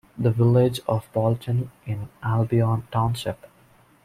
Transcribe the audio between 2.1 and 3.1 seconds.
Albion